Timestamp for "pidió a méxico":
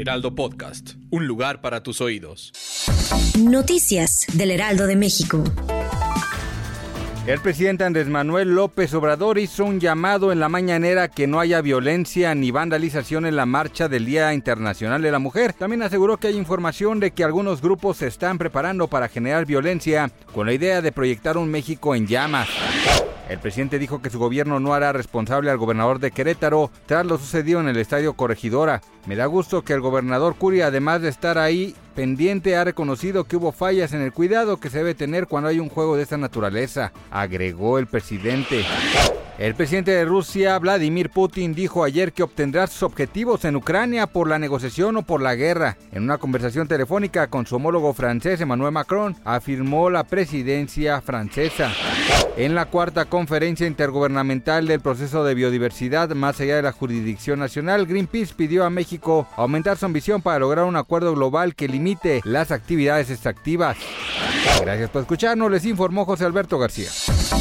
58.34-59.26